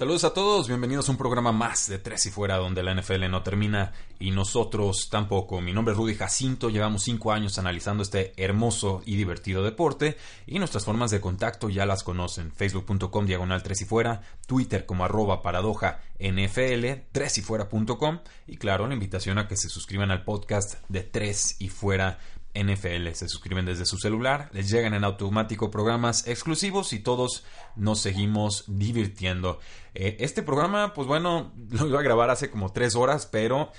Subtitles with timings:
[0.00, 3.28] Saludos a todos, bienvenidos a un programa más de Tres y Fuera donde la NFL
[3.28, 5.60] no termina y nosotros tampoco.
[5.60, 10.58] Mi nombre es Rudy Jacinto, llevamos cinco años analizando este hermoso y divertido deporte y
[10.58, 12.50] nuestras formas de contacto ya las conocen.
[12.50, 18.86] Facebook.com diagonal Tres y Fuera, Twitter como arroba paradoja NFL, tres y fuera.com y claro,
[18.86, 22.18] la invitación a que se suscriban al podcast de Tres y Fuera
[22.54, 23.12] NFL.
[23.12, 27.44] Se suscriben desde su celular, les llegan en automático programas exclusivos y todos
[27.76, 29.60] nos seguimos divirtiendo.
[29.94, 33.70] Eh, este programa, pues bueno, lo iba a grabar hace como tres horas, pero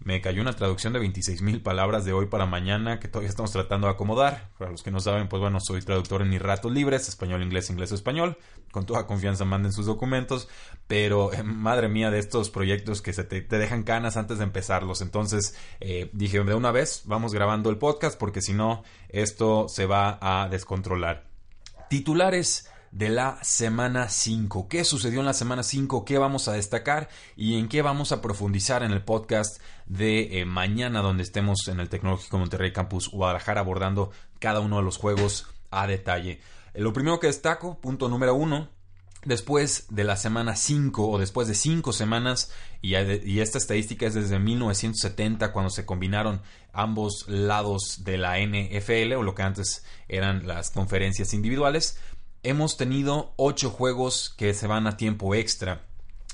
[0.00, 3.50] me cayó una traducción de 26 mil palabras de hoy para mañana que todavía estamos
[3.50, 4.50] tratando de acomodar.
[4.58, 7.70] Para los que no saben, pues bueno, soy traductor en mis ratos libres, español, inglés,
[7.70, 8.38] inglés, español.
[8.70, 10.48] Con toda confianza manden sus documentos.
[10.86, 15.00] Pero eh, madre mía de estos proyectos que se te, dejan canas antes de empezarlos.
[15.02, 19.86] Entonces eh, dije de una vez, vamos grabando el podcast porque si no, esto se
[19.86, 21.24] va a descontrolar.
[21.88, 24.68] Titulares de la semana 5.
[24.68, 26.04] ¿Qué sucedió en la semana 5?
[26.04, 27.08] ¿Qué vamos a destacar?
[27.36, 31.80] ¿Y en qué vamos a profundizar en el podcast de eh, mañana donde estemos en
[31.80, 36.40] el Tecnológico Monterrey Campus Guadalajara abordando cada uno de los juegos a detalle?
[36.74, 38.68] Eh, lo primero que destaco, punto número uno,
[39.26, 44.14] después de la semana 5 o después de 5 semanas, y, y, esta estadística es
[44.14, 46.40] desde 1970 cuando se combinaron
[46.72, 51.98] ambos lados de la NFL o lo que antes eran las conferencias individuales,
[52.46, 55.82] hemos tenido ocho juegos que se van a tiempo extra.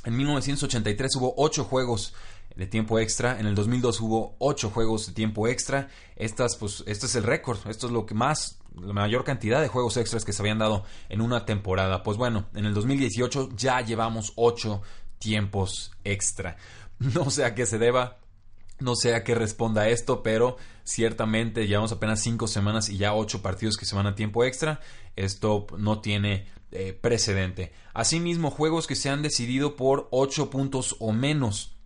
[0.04, 2.12] En 1983 hubo ocho juegos
[2.54, 3.40] de tiempo extra.
[3.40, 5.88] En el 2002 hubo ocho juegos de tiempo extra.
[6.16, 7.58] Estas, pues, este es el récord.
[7.66, 10.84] Esto es lo que más, la mayor cantidad de juegos extras que se habían dado
[11.08, 12.02] en una temporada.
[12.02, 14.82] Pues bueno, en el 2018 ya llevamos ocho
[15.18, 16.56] tiempos extra.
[16.98, 18.21] No sé a qué se deba.
[18.80, 23.42] No sé a qué responda esto, pero ciertamente llevamos apenas cinco semanas y ya ocho
[23.42, 24.80] partidos que se van a tiempo extra.
[25.14, 27.72] Esto no tiene eh, precedente.
[27.94, 31.76] Asimismo, juegos que se han decidido por ocho puntos o menos.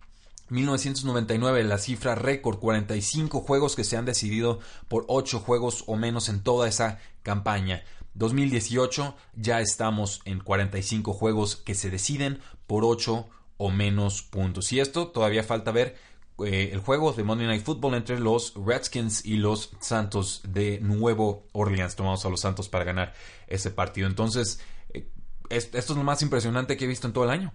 [0.49, 6.29] 1999, la cifra récord, 45 juegos que se han decidido por 8 juegos o menos
[6.29, 7.83] en toda esa campaña.
[8.13, 13.27] 2018, ya estamos en 45 juegos que se deciden por 8
[13.57, 14.71] o menos puntos.
[14.71, 15.97] Y esto todavía falta ver
[16.45, 21.47] eh, el juego de Monday Night Football entre los Redskins y los Santos de Nuevo
[21.51, 21.95] Orleans.
[21.95, 23.13] Tomamos a los Santos para ganar
[23.47, 24.07] ese partido.
[24.07, 24.59] Entonces,
[24.93, 25.09] eh,
[25.49, 27.53] esto es lo más impresionante que he visto en todo el año.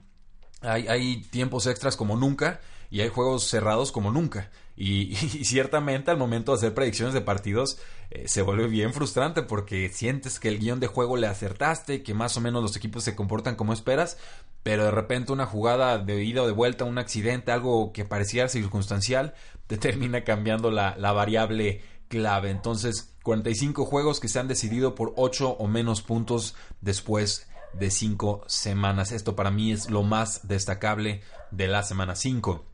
[0.61, 2.61] Hay, hay tiempos extras como nunca
[2.93, 4.51] y hay juegos cerrados como nunca.
[4.75, 5.15] Y,
[5.45, 7.79] ciertamente al momento de hacer predicciones de partidos
[8.11, 12.15] eh, se vuelve bien frustrante porque sientes que el guion de juego le acertaste, que
[12.15, 14.17] más o menos los equipos se comportan como esperas,
[14.63, 18.49] pero de repente una jugada de ida o de vuelta, un accidente, algo que parecía
[18.49, 19.35] circunstancial,
[19.67, 22.51] te termina cambiando la, la variable clave.
[22.51, 28.45] Entonces, 45 juegos que se han decidido por 8 o menos puntos después de 5
[28.47, 29.13] semanas.
[29.13, 31.21] Esto para mí es lo más destacable
[31.51, 32.72] de la semana 5.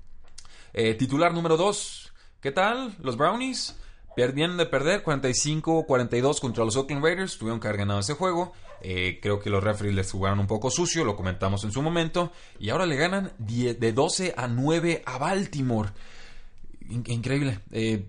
[0.80, 2.12] Eh, titular número 2.
[2.40, 2.94] ¿Qué tal?
[3.00, 3.74] Los Brownies
[4.16, 7.36] vienen de perder 45-42 contra los Oakland Raiders.
[7.36, 8.52] Tuvieron que haber ganado ese juego.
[8.80, 12.30] Eh, creo que los referees les jugaron un poco sucio, lo comentamos en su momento.
[12.60, 15.90] Y ahora le ganan de 12 a 9 a Baltimore.
[16.88, 17.58] increíble.
[17.72, 18.06] Eh,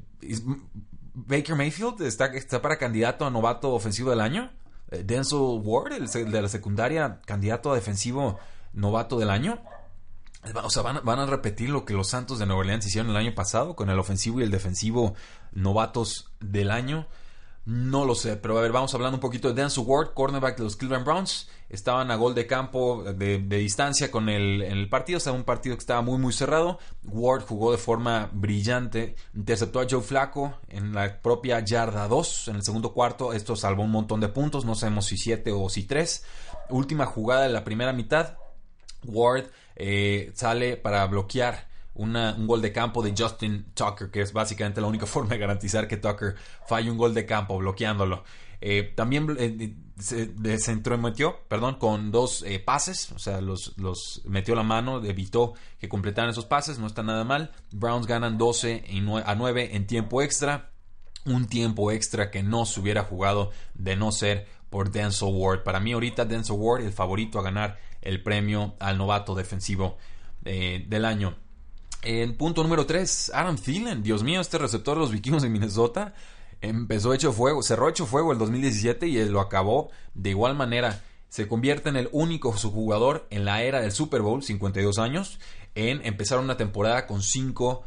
[1.16, 4.52] Baker Mayfield está, está, para candidato a novato ofensivo del año.
[4.92, 8.38] Denzel Ward, el de la secundaria, candidato a defensivo
[8.74, 9.60] novato del año.
[10.64, 13.36] O sea, van, a repetir lo que los Santos de Nueva Orleans hicieron el año
[13.36, 15.14] pasado con el ofensivo y el defensivo
[15.52, 17.08] novatos del año.
[17.66, 20.64] No lo sé, pero a ver, vamos hablando un poquito de Dan Ward, cornerback de
[20.64, 21.50] los Cleveland Browns.
[21.70, 25.76] Estaban a gol de campo de, distancia con el, el partido, o sea, un partido
[25.76, 26.80] que estaba muy, muy cerrado.
[27.04, 32.56] Ward jugó de forma brillante, interceptó a Joe Flaco en la propia yarda 2 en
[32.56, 33.34] el segundo cuarto.
[33.34, 36.24] Esto salvó un montón de puntos, no sabemos si 7 o si 3.
[36.70, 38.38] Última jugada de la primera mitad,
[39.06, 44.80] Ward eh, sale para bloquear un gol de campo de Justin Tucker, que es básicamente
[44.80, 46.36] la única forma de garantizar que Tucker
[46.68, 48.24] falle un gol de campo, bloqueándolo.
[48.62, 54.56] Eh, también eh, se, se entrometió, perdón, con dos pases, o sea, los, los, metió
[54.56, 57.52] la mano, evitó que completaran esos pases, no está nada mal.
[57.72, 58.86] Browns ganan 12
[59.26, 60.72] a 9 en tiempo extra.
[61.26, 65.64] un tiempo extra que no se hubiera jugado de no ser por Denzel Ward.
[65.64, 69.98] Para mí ahorita Denzel Ward el favorito a ganar el premio al novato defensivo
[70.46, 71.36] eh, del año.
[72.02, 74.04] En punto número 3, Adam Thielen.
[74.04, 76.14] Dios mío, este receptor de los vikingos de Minnesota
[76.62, 81.02] empezó hecho fuego, cerró hecho fuego el 2017 y lo acabó de igual manera.
[81.28, 85.40] Se convierte en el único jugador en la era del Super Bowl, 52 años,
[85.76, 87.84] en empezar una temporada con 5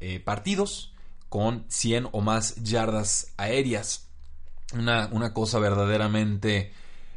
[0.00, 0.94] eh, partidos
[1.28, 4.08] con 100 o más yardas aéreas.
[4.72, 6.72] Una, una cosa verdaderamente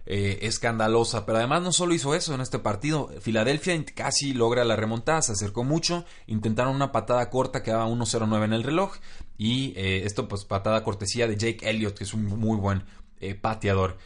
[0.06, 1.26] eh, escandalosa.
[1.26, 3.10] Pero además no solo hizo eso en este partido.
[3.22, 6.06] Filadelfia casi logra la remontada, se acercó mucho.
[6.28, 8.96] Intentaron una patada corta que daba 1-0-9 en el reloj.
[9.38, 12.84] Y eh, esto, pues, patada cortesía de Jake Elliott, que es un muy buen
[13.20, 13.98] eh, pateador.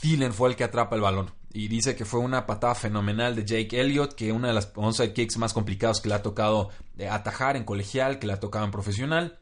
[0.00, 1.30] Thielen fue el que atrapa el balón.
[1.52, 5.12] Y dice que fue una patada fenomenal de Jake Elliott, que una de las onside
[5.12, 6.70] kicks más complicados que le ha tocado
[7.10, 9.38] atajar en colegial, que le ha tocado en profesional.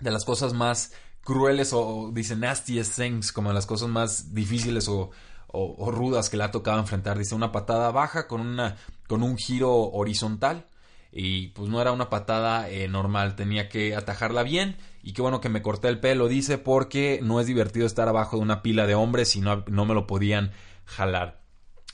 [0.00, 0.92] De las cosas más
[1.24, 5.10] crueles o, dice nastiest things, como las cosas más difíciles o,
[5.52, 7.18] rudas que le ha tocado enfrentar.
[7.18, 8.76] Dice una patada baja con, una,
[9.08, 10.66] con un giro horizontal
[11.12, 15.40] y pues no era una patada eh, normal, tenía que atajarla bien y qué bueno
[15.40, 18.86] que me corté el pelo, dice, porque no es divertido estar abajo de una pila
[18.86, 20.52] de hombres y no, no me lo podían
[20.84, 21.40] jalar.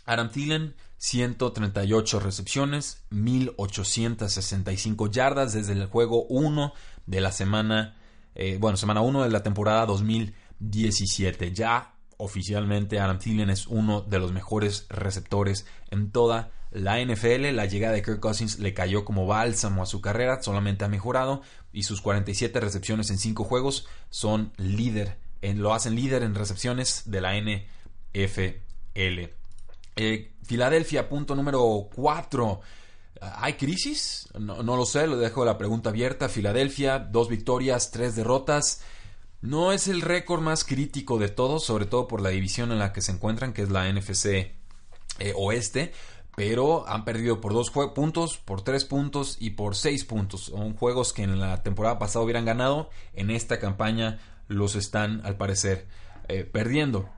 [0.04, 6.72] Adam Thielen, 138 recepciones, 1865 yardas desde el juego 1
[7.06, 7.96] de la semana
[8.36, 11.52] eh, bueno, semana 1 de la temporada 2017.
[11.52, 17.54] Ya oficialmente Adam Thielen es uno de los mejores receptores en toda la NFL.
[17.54, 21.42] La llegada de Kirk Cousins le cayó como bálsamo a su carrera, solamente ha mejorado
[21.72, 27.02] y sus 47 recepciones en 5 juegos son líder, en, lo hacen líder en recepciones
[27.06, 29.30] de la NFL.
[29.98, 32.60] Eh, Filadelfia, punto número 4.
[33.20, 34.28] ¿Hay crisis?
[34.38, 36.28] No, lo sé, lo dejo la pregunta abierta.
[36.28, 38.82] Filadelfia, dos victorias, tres derrotas.
[39.40, 42.92] No es el récord más crítico de todos, sobre todo por la división en la
[42.92, 45.92] que se encuentran, que es la NFC eh, Oeste,
[46.36, 50.46] pero han perdido por dos puntos, por tres puntos y por seis puntos.
[50.46, 54.18] Son juegos que en la temporada pasada hubieran ganado, en esta campaña
[54.48, 55.86] los están al parecer
[56.28, 57.08] eh, perdiendo.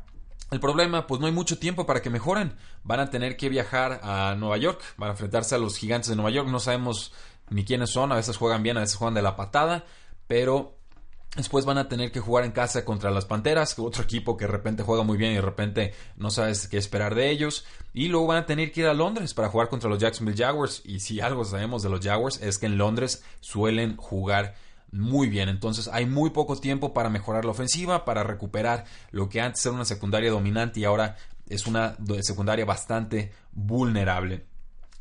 [0.51, 2.57] El problema, pues no hay mucho tiempo para que mejoren.
[2.83, 6.17] Van a tener que viajar a Nueva York, van a enfrentarse a los gigantes de
[6.17, 6.49] Nueva York.
[6.49, 7.13] No sabemos
[7.51, 9.85] ni quiénes son, a veces juegan bien, a veces juegan de la patada,
[10.27, 10.79] pero
[11.37, 14.51] Después van a tener que jugar en casa contra las Panteras, otro equipo que de
[14.51, 17.67] repente juega muy bien y de repente no sabes qué esperar de ellos.
[17.93, 20.81] Y luego van a tener que ir a Londres para jugar contra los Jacksonville Jaguars.
[20.85, 24.55] Y si algo sabemos de los Jaguars es que en Londres suelen jugar
[24.93, 25.49] muy bien.
[25.49, 29.75] Entonces hay muy poco tiempo para mejorar la ofensiva, para recuperar lo que antes era
[29.75, 31.17] una secundaria dominante y ahora
[31.49, 34.47] es una secundaria bastante vulnerable.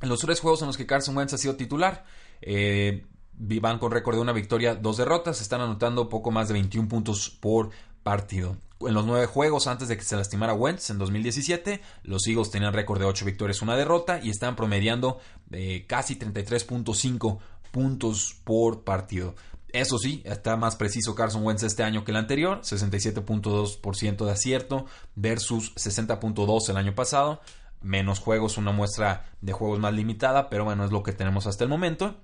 [0.01, 2.05] En los tres juegos en los que Carson Wentz ha sido titular,
[2.41, 6.87] eh, van con récord de una victoria, dos derrotas, están anotando poco más de 21
[6.87, 7.71] puntos por
[8.03, 8.57] partido.
[8.79, 12.73] En los nueve juegos antes de que se lastimara Wentz en 2017, los Eagles tenían
[12.73, 15.19] récord de 8 victorias, una derrota y están promediando
[15.51, 17.39] eh, casi 33.5
[17.71, 19.35] puntos por partido.
[19.69, 24.85] Eso sí, está más preciso Carson Wentz este año que el anterior, 67.2% de acierto
[25.15, 27.41] versus 60.2% el año pasado.
[27.81, 31.63] Menos juegos, una muestra de juegos más limitada, pero bueno, es lo que tenemos hasta
[31.63, 32.15] el momento.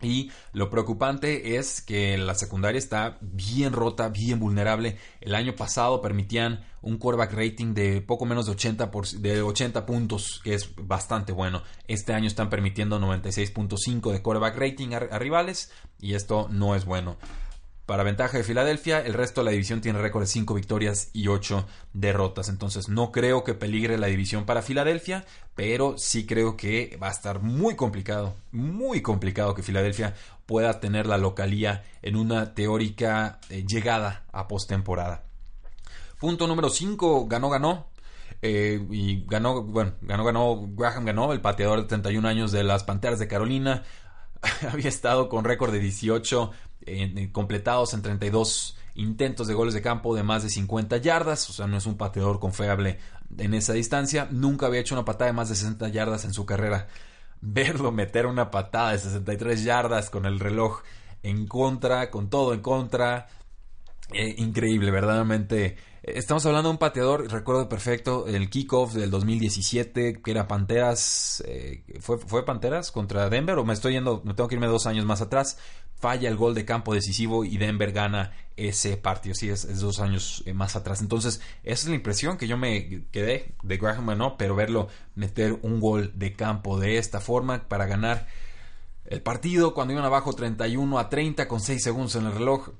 [0.00, 4.96] Y lo preocupante es que la secundaria está bien rota, bien vulnerable.
[5.20, 10.40] El año pasado permitían un quarterback rating de poco menos de 80, de 80 puntos,
[10.44, 11.62] que es bastante bueno.
[11.88, 17.16] Este año están permitiendo 96.5 de quarterback rating a rivales y esto no es bueno.
[17.88, 21.28] Para ventaja de Filadelfia, el resto de la división tiene récord de 5 victorias y
[21.28, 22.50] 8 derrotas.
[22.50, 27.12] Entonces no creo que peligre la división para Filadelfia, pero sí creo que va a
[27.12, 30.14] estar muy complicado, muy complicado que Filadelfia
[30.44, 35.24] pueda tener la localía en una teórica eh, llegada a postemporada.
[36.20, 37.86] Punto número 5, ganó, ganó.
[38.42, 42.84] Eh, y ganó, bueno, ganó, ganó, Graham ganó, el pateador de 31 años de las
[42.84, 43.84] Panteras de Carolina.
[44.70, 46.50] Había estado con récord de 18
[47.32, 51.66] completados en 32 intentos de goles de campo de más de 50 yardas, o sea,
[51.66, 52.98] no es un pateador confiable
[53.38, 56.46] en esa distancia, nunca había hecho una patada de más de 60 yardas en su
[56.46, 56.88] carrera.
[57.40, 60.82] Verlo meter una patada de 63 yardas con el reloj
[61.22, 63.28] en contra, con todo en contra,
[64.12, 65.76] eh, increíble, verdaderamente
[66.14, 71.82] Estamos hablando de un pateador, recuerdo perfecto, el kickoff del 2017, que era Panteras, eh,
[72.00, 75.04] ¿fue, ¿fue Panteras contra Denver o me estoy yendo, me tengo que irme dos años
[75.04, 75.58] más atrás?
[76.00, 80.42] Falla el gol de campo decisivo y Denver gana ese partido, sí, es, dos años
[80.44, 81.00] eh, más atrás.
[81.00, 85.58] Entonces, esa es la impresión que yo me quedé de Graham, no, pero verlo meter
[85.62, 88.26] un gol de campo de esta forma para ganar
[89.06, 92.70] el partido cuando iban abajo 31 a 30 con 6 segundos en el reloj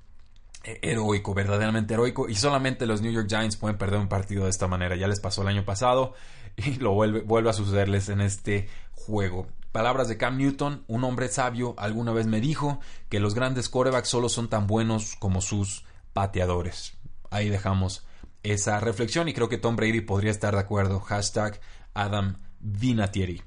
[0.64, 2.28] eh, heroico, verdaderamente heroico.
[2.28, 4.96] Y solamente los New York Giants pueden perder un partido de esta manera.
[4.96, 6.14] Ya les pasó el año pasado
[6.56, 9.46] y lo vuelve, vuelve a sucederles en este juego.
[9.72, 14.08] Palabras de Cam Newton, un hombre sabio, alguna vez me dijo que los grandes corebacks
[14.08, 16.94] solo son tan buenos como sus pateadores.
[17.30, 18.06] Ahí dejamos
[18.42, 21.00] esa reflexión y creo que Tom Brady podría estar de acuerdo.
[21.00, 21.60] Hashtag
[21.94, 23.42] Adam Vinatieri.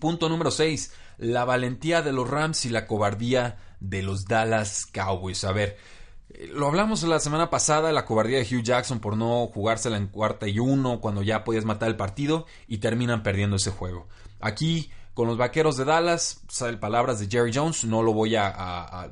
[0.00, 0.92] Punto número 6.
[1.18, 5.44] La valentía de los Rams y la cobardía de los Dallas Cowboys.
[5.44, 5.76] A ver,
[6.30, 10.06] eh, lo hablamos la semana pasada, la cobardía de Hugh Jackson por no jugársela en
[10.06, 14.08] cuarta y uno cuando ya podías matar el partido y terminan perdiendo ese juego.
[14.40, 16.42] Aquí con los vaqueros de Dallas,
[16.80, 19.08] palabras de Jerry Jones, no lo voy a, a,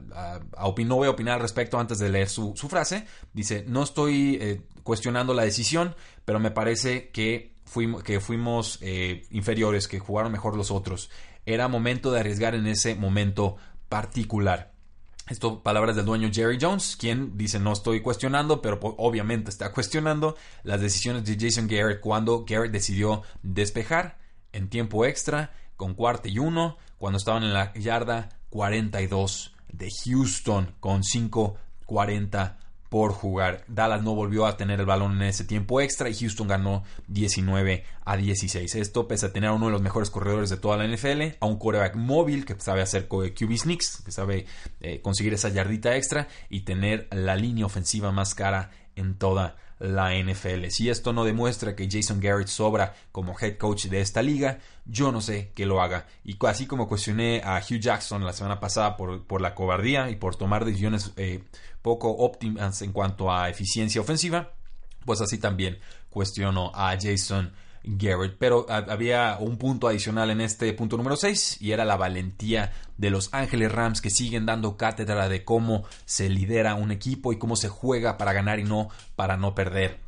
[0.84, 3.06] no voy a opinar al respecto antes de leer su, frase.
[3.32, 5.94] Dice, no estoy eh, cuestionando la decisión,
[6.24, 11.08] pero me parece que fuimos, que fuimos eh, inferiores, que jugaron mejor los otros.
[11.46, 13.56] Era momento de arriesgar en ese momento
[13.88, 14.72] particular.
[15.28, 20.36] Esto palabras del dueño Jerry Jones, quien dice no estoy cuestionando, pero obviamente está cuestionando
[20.64, 24.18] las decisiones de Jason Garrett cuando Garrett decidió despejar
[24.52, 30.76] en tiempo extra con cuarto y uno cuando estaban en la yarda 42 de Houston
[30.78, 32.54] con 5.40
[32.88, 33.64] por jugar.
[33.66, 37.84] Dallas no volvió a tener el balón en ese tiempo extra y Houston ganó 19
[38.04, 38.76] a 16.
[38.76, 41.46] Esto pese a tener a uno de los mejores corredores de toda la NFL, a
[41.46, 44.46] un quarterback móvil que sabe hacer QB sneaks, que sabe
[44.82, 49.71] eh, conseguir esa yardita extra y tener la línea ofensiva más cara en toda la
[49.82, 50.68] NFL.
[50.68, 55.10] Si esto no demuestra que Jason Garrett sobra como head coach de esta liga, yo
[55.10, 56.06] no sé que lo haga.
[56.24, 60.16] Y así como cuestioné a Hugh Jackson la semana pasada por, por la cobardía y
[60.16, 61.42] por tomar decisiones eh,
[61.82, 64.52] poco óptimas en cuanto a eficiencia ofensiva,
[65.04, 65.78] pues así también
[66.10, 67.52] cuestiono a Jason
[67.84, 68.36] Garrett.
[68.38, 73.10] Pero había un punto adicional en este punto número 6 y era la valentía de
[73.10, 77.56] los Ángeles Rams que siguen dando cátedra de cómo se lidera un equipo y cómo
[77.56, 80.00] se juega para ganar y no para no perder.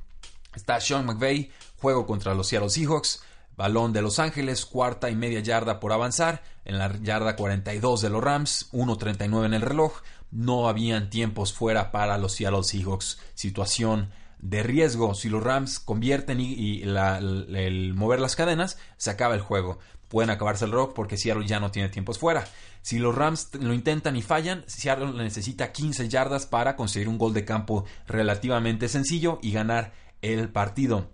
[0.54, 3.23] Está Sean McVay, juego contra los Seattle Seahawks.
[3.57, 6.43] Balón de Los Ángeles, cuarta y media yarda por avanzar.
[6.64, 10.00] En la yarda 42 de los Rams, 1.39 en el reloj.
[10.33, 13.19] No habían tiempos fuera para los Seattle Seahawks.
[13.35, 14.11] Situación
[14.45, 15.15] de riesgo.
[15.15, 19.79] Si los Rams convierten y, el mover las cadenas, se acaba el juego.
[20.09, 22.45] Pueden acabarse el rock porque Seattle ya no tiene tiempos fuera.
[22.83, 27.33] Si los Rams lo intentan y fallan, Seattle necesita 15 yardas para conseguir un gol
[27.33, 31.11] de campo relativamente sencillo y ganar el partido.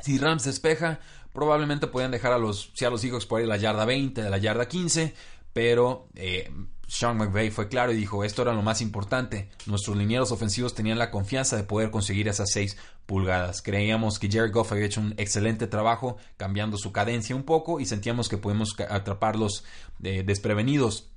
[0.00, 0.98] Si Rams despeja,
[1.32, 4.66] probablemente pueden dejar a los Seattle Seahawks por ahí la yarda 20, de la yarda
[4.66, 5.14] 15,
[5.52, 6.50] pero eh,
[6.86, 9.48] sean McVay fue claro y dijo, esto era lo más importante.
[9.66, 13.62] Nuestros linieros ofensivos tenían la confianza de poder conseguir esas 6 pulgadas.
[13.62, 17.86] Creíamos que Jared Goff había hecho un excelente trabajo cambiando su cadencia un poco y
[17.86, 19.64] sentíamos que podemos atraparlos
[20.02, 21.08] eh, desprevenidos.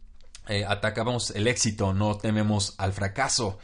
[0.47, 3.57] Eh, atacamos el éxito, no tememos al fracaso.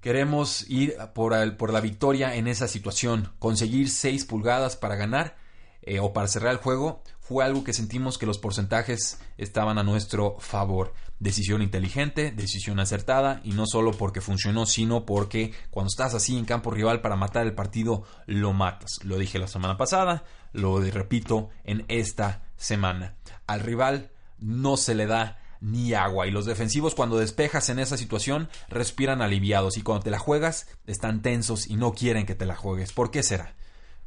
[0.00, 1.32] Queremos ir por,
[1.72, 5.36] la victoria en esa situación, conseguir 6 pulgadas para ganar
[5.82, 9.82] eh, o para cerrar el juego fue algo que sentimos que los porcentajes estaban a
[9.82, 10.94] nuestro favor.
[11.18, 16.46] Decisión inteligente, decisión acertada y no solo porque funcionó, sino porque cuando estás así en
[16.46, 18.92] campo rival para matar el partido, lo matas.
[19.04, 23.16] Lo dije la semana pasada, lo repito en esta semana.
[23.46, 27.98] Al rival no se le da ni agua y los defensivos cuando despejas en esa
[27.98, 32.46] situación respiran aliviados y cuando te la juegas están tensos y no quieren que te
[32.46, 32.94] la juegues.
[32.94, 33.54] ¿Por qué será?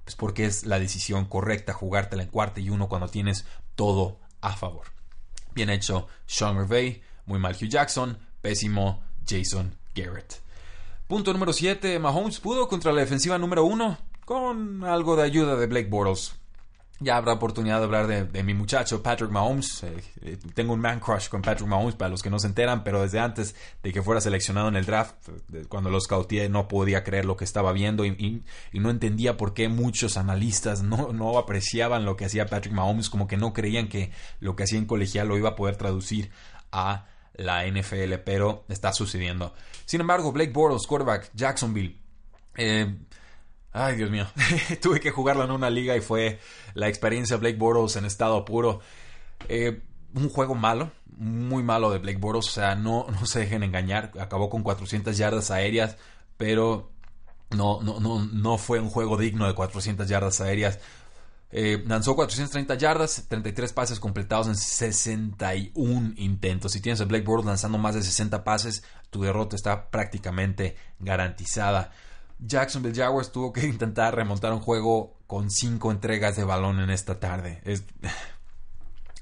[0.04, 4.56] Pues porque es la decisión correcta jugártela en cuarta y uno cuando tienes todo a
[4.56, 4.88] favor.
[5.54, 10.42] Bien hecho Sean McVay, muy mal Hugh Jackson, pésimo Jason Garrett.
[11.08, 12.00] Punto número 7.
[12.00, 16.41] Mahomes pudo contra la defensiva número 1 con algo de ayuda de Blake Bortles
[17.02, 19.84] ya habrá oportunidad de hablar de, mi muchacho Patrick Mahomes.
[19.84, 22.84] Eh, eh, tengo un man crush con Patrick Mahomes para los que no se enteran,
[22.84, 25.16] pero desde antes de que fuera seleccionado en el draft,
[25.68, 28.44] cuando los scouté no podía creer lo que estaba viendo y,
[28.74, 33.28] no entendía por qué muchos analistas no, no, apreciaban lo que hacía Patrick Mahomes, como
[33.28, 36.32] que no creían que lo que hacía en colegial lo iba a poder traducir
[36.72, 39.54] a la NFL, pero está sucediendo.
[39.86, 41.98] Sin embargo, Blake Bortles, quarterback, Jacksonville,
[42.58, 42.96] eh,
[43.74, 44.28] Ay, Dios mío.
[44.82, 46.40] Tuve que jugarlo en una liga y fue
[46.74, 48.82] la experiencia Blake Bortles en estado puro.
[49.48, 49.82] Eh,
[50.14, 52.48] un juego malo, muy malo de Blake Bortles.
[52.48, 54.12] O sea, no, no se dejen engañar.
[54.20, 55.98] Acabó con 400 yardas aéreas,
[56.38, 56.92] pero
[57.52, 60.80] no, no, no, no fue un juego digno de 400 yardas aéreas.
[61.54, 66.72] Eh, lanzó 430 yardas, 33 pases completados en 61 intentos.
[66.72, 71.92] Si tienes a Blake Bortles lanzando más de 60 pases, tu derrota está prácticamente garantizada.
[72.42, 77.20] Jacksonville Jaguars tuvo que intentar remontar un juego con cinco entregas de balón en esta
[77.20, 77.62] tarde.
[77.64, 77.84] Es...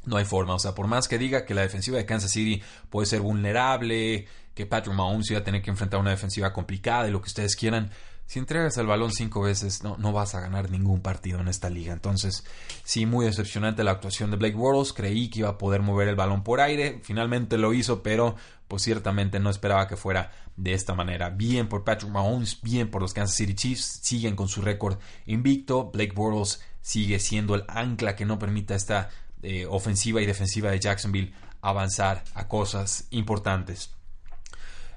[0.06, 2.64] No hay forma, o sea, por más que diga que la defensiva de Kansas City
[2.90, 7.12] puede ser vulnerable, que Patrick Mahomes iba a tener que enfrentar una defensiva complicada y
[7.12, 7.92] lo que ustedes quieran.
[8.30, 11.68] Si entregas el balón cinco veces, no, no vas a ganar ningún partido en esta
[11.68, 11.94] liga.
[11.94, 12.44] Entonces,
[12.84, 14.94] sí, muy decepcionante la actuación de Blake Bortles.
[14.94, 17.00] Creí que iba a poder mover el balón por aire.
[17.02, 18.36] Finalmente lo hizo, pero
[18.68, 21.32] pues ciertamente no esperaba que fuera de esta manera.
[21.32, 24.02] Bien por Patrick Mahomes, bien por los Kansas City Chiefs.
[24.04, 25.90] Siguen con su récord invicto.
[25.90, 29.10] Blake Bortles sigue siendo el ancla que no permita esta
[29.42, 33.96] eh, ofensiva y defensiva de Jacksonville avanzar a cosas importantes.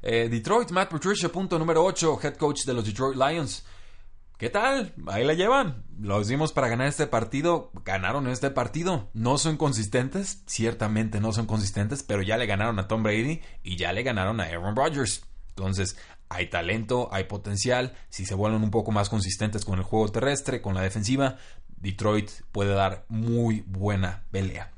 [0.03, 3.65] Eh, Detroit, Matt Patricia, punto número 8, head coach de los Detroit Lions.
[4.37, 4.93] ¿Qué tal?
[5.07, 5.85] Ahí la llevan.
[6.01, 7.71] Los dimos para ganar este partido.
[7.85, 9.09] Ganaron este partido.
[9.15, 10.43] No son consistentes.
[10.47, 12.03] Ciertamente no son consistentes.
[12.03, 15.25] Pero ya le ganaron a Tom Brady y ya le ganaron a Aaron Rodgers.
[15.51, 15.97] Entonces,
[16.29, 17.95] hay talento, hay potencial.
[18.09, 21.37] Si se vuelven un poco más consistentes con el juego terrestre, con la defensiva,
[21.77, 24.73] Detroit puede dar muy buena pelea.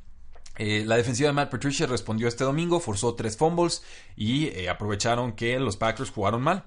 [0.57, 3.83] Eh, la defensiva de Matt Patricia respondió este domingo, forzó tres fumbles
[4.17, 6.65] y eh, aprovecharon que los Packers jugaron mal.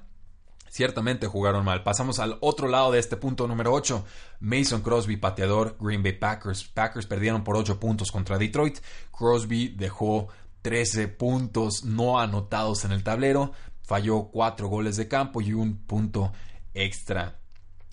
[0.69, 1.83] Ciertamente jugaron mal.
[1.83, 4.05] Pasamos al otro lado de este punto número 8.
[4.41, 6.65] Mason Crosby, pateador Green Bay Packers.
[6.65, 8.79] Packers perdieron por 8 puntos contra Detroit.
[9.17, 10.27] Crosby dejó
[10.61, 13.53] 13 puntos no anotados en el tablero.
[13.81, 16.33] Falló 4 goles de campo y un punto
[16.73, 17.39] extra.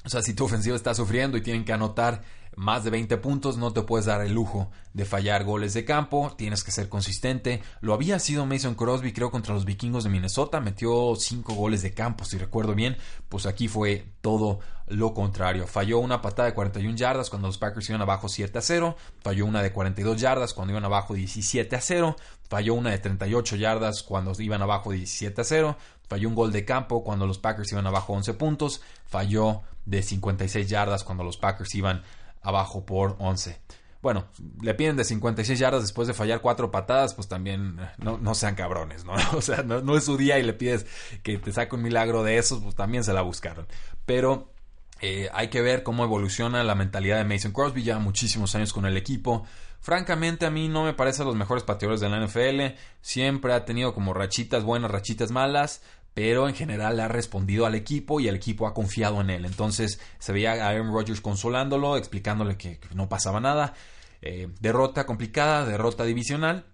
[0.05, 2.23] O sea, si tu ofensiva está sufriendo y tienen que anotar
[2.57, 6.33] más de 20 puntos, no te puedes dar el lujo de fallar goles de campo,
[6.37, 7.63] tienes que ser consistente.
[7.81, 11.95] Lo había sido Mason Crosby, creo, contra los vikingos de Minnesota, metió 5 goles de
[11.95, 12.97] campo, si recuerdo bien,
[13.29, 15.67] pues aquí fue todo lo contrario.
[15.67, 19.47] Falló una patada de 41 yardas cuando los Packers iban abajo 7 a 0, falló
[19.47, 22.17] una de 42 yardas cuando iban abajo 17 a 0,
[22.49, 25.77] falló una de 38 yardas cuando iban abajo 17 a 0,
[26.09, 30.69] falló un gol de campo cuando los Packers iban abajo 11 puntos, falló de 56
[30.69, 32.03] yardas cuando los Packers iban
[32.45, 33.59] abajo por 11.
[34.05, 34.27] Bueno,
[34.61, 38.55] le piden de 56 yardas después de fallar cuatro patadas, pues también eh, no, sean
[38.55, 39.15] cabrones, ¿no?
[39.33, 40.87] O sea, no, es su día y le pides
[41.23, 43.67] que te saque un milagro de esos, pues también se la buscaron.
[44.05, 44.53] Pero
[45.01, 48.85] eh, hay que ver cómo evoluciona la mentalidad de Mason Crosby, ya muchísimos años con
[48.85, 49.47] el equipo.
[49.81, 52.79] Francamente, a mí no me parece los mejores pateadores de la NFL.
[53.01, 55.81] Siempre ha tenido como rachitas buenas, rachitas malas
[56.15, 59.45] pero en general ha respondido al equipo y el equipo ha confiado en él.
[59.45, 63.75] Entonces se veía a Aaron Rodgers consolándolo, explicándole que, no pasaba nada.
[64.23, 66.67] Eh, derrota complicada, derrota divisional,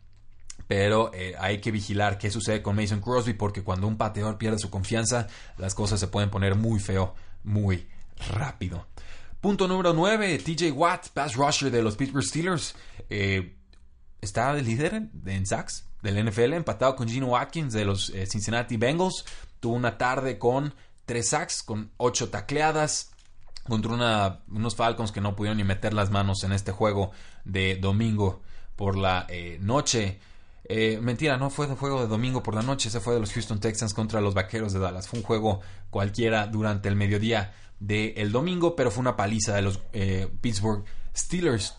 [0.68, 4.58] pero eh, hay que vigilar qué sucede con Mason Crosby porque cuando un pateador pierde
[4.58, 5.26] su confianza,
[5.56, 7.88] las cosas se pueden poner muy feo, muy
[8.28, 8.86] rápido.
[9.40, 12.74] Punto número 9, TJ Watt, pass rusher de los Pittsburgh Steelers.
[13.08, 13.56] Eh,
[14.20, 18.76] está de líder en sacks del NFL, empatado con Gino Watkins de los eh, Cincinnati
[18.76, 19.24] Bengals.
[19.60, 23.10] Tuvo una tarde con tres sacks, con ocho tacleadas,
[23.68, 27.12] contra unos Falcons que no pudieron ni meter las manos en este juego
[27.44, 28.40] de domingo
[28.76, 30.18] por la eh, noche.
[30.64, 33.32] Eh, mentira, no fue de juego de domingo por la noche, ese fue de los
[33.32, 35.08] Houston Texans contra los Vaqueros de Dallas.
[35.08, 35.60] Fue un juego
[35.90, 39.78] cualquiera durante el mediodía del domingo, pero fue una paliza de los
[40.40, 40.84] Pittsburgh
[41.16, 41.76] Steelers.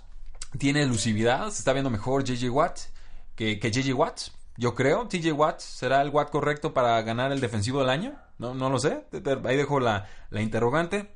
[0.57, 2.90] Tiene elusividad, se está viendo mejor JJ Watt
[3.35, 4.21] que, que JJ Watt.
[4.57, 8.15] Yo creo, TJ Watt será el Watt correcto para ganar el defensivo del año.
[8.37, 9.05] No, no lo sé,
[9.45, 11.11] ahí dejo la, la interrogante.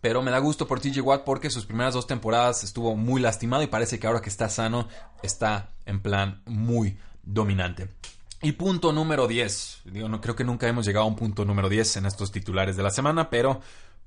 [0.00, 3.62] Pero me da gusto por TJ Watt porque sus primeras dos temporadas estuvo muy lastimado
[3.62, 4.88] y parece que ahora que está sano
[5.22, 7.88] está en plan muy dominante.
[8.42, 9.82] Y punto número 10.
[9.86, 12.76] Digo, no creo que nunca hemos llegado a un punto número 10 en estos titulares
[12.76, 13.60] de la semana, pero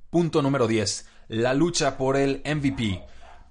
[0.09, 1.07] punto número 10.
[1.29, 3.03] La lucha por el MVP.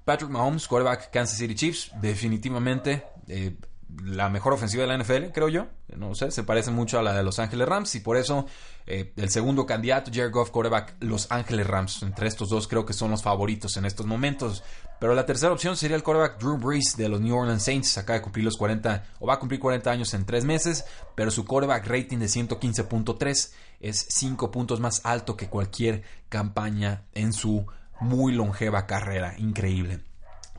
[0.04, 3.56] Patrick Mahomes, quarterback Kansas City Chiefs, definitivamente eh,
[4.04, 5.66] la mejor ofensiva de la NFL, creo yo.
[5.96, 8.46] No sé, se parece mucho a la de Los Ángeles Rams y por eso
[8.86, 12.02] eh, el segundo candidato, Jared Goff, quarterback Los Ángeles Rams.
[12.02, 14.62] Entre estos dos creo que son los favoritos en estos momentos.
[15.00, 17.96] Pero la tercera opción sería el quarterback Drew Brees de los New Orleans Saints.
[17.96, 21.30] Acaba de cumplir los 40 o va a cumplir 40 años en 3 meses, pero
[21.30, 27.66] su quarterback rating de 115.3 es 5 puntos más alto que cualquier campaña en su
[28.00, 30.00] muy longeva carrera, increíble.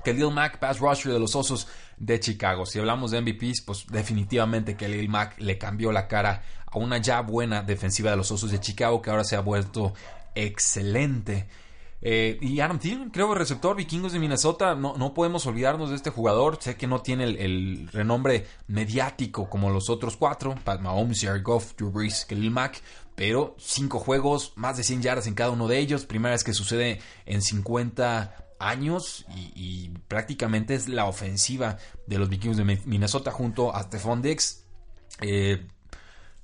[0.03, 1.67] Khalil Mack, pass rusher de los Osos
[1.99, 2.65] de Chicago.
[2.65, 7.21] Si hablamos de MVPs, pues definitivamente Khalil Mack le cambió la cara a una ya
[7.21, 9.93] buena defensiva de los Osos de Chicago que ahora se ha vuelto
[10.33, 11.47] excelente.
[12.01, 14.73] Eh, y Adam Thielen, creo, receptor vikingos de Minnesota.
[14.73, 16.57] No, no, podemos olvidarnos de este jugador.
[16.61, 21.75] Sé que no tiene el, renombre mediático como los otros cuatro: Pat Mahomes, Jared Goff,
[21.75, 22.81] Drew Brees, Khalil Mack.
[23.15, 26.05] Pero cinco juegos, más de 100 yardas en cada uno de ellos.
[26.05, 32.57] Primera vez que sucede en 50 años y, prácticamente es la ofensiva de los vikingos
[32.57, 34.21] de Minnesota junto a Stephon.
[35.21, 35.67] Eh,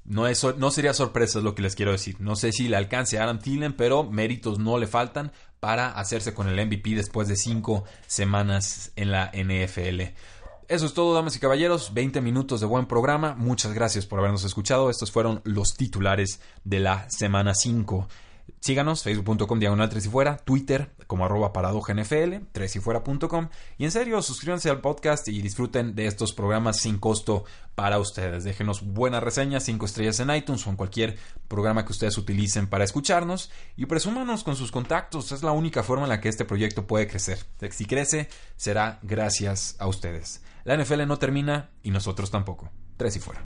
[0.06, 2.16] no, es, no sería sorpresa lo que les quiero decir.
[2.20, 6.34] No sé si le alcance a Adam Thielen, pero méritos no le faltan para hacerse
[6.34, 10.02] con el MVP después de cinco semanas en la NFL.
[10.68, 11.94] Eso es todo, damas y caballeros.
[11.94, 13.36] 20 minutos de buen programa.
[13.36, 14.90] Muchas gracias por habernos escuchado.
[14.90, 18.08] Estos fueron los titulares de la semana 5.
[18.60, 23.50] Síganos, facebook.com diagonal 3 y fuera, Twitter como arroba paradojnfl, 3 y fuera.com.
[23.78, 28.44] Y en serio, suscríbanse al podcast y disfruten de estos programas sin costo para ustedes.
[28.44, 32.84] Déjenos buenas reseñas, 5 estrellas en iTunes o en cualquier programa que ustedes utilicen para
[32.84, 33.52] escucharnos.
[33.78, 37.08] Y presúmanos con sus contactos, es la única forma en la que este proyecto puede
[37.08, 37.40] crecer.
[37.72, 40.42] Si crece, será gracias a ustedes.
[40.64, 42.72] La NFL no termina y nosotros tampoco.
[42.98, 43.44] 3 y fuera.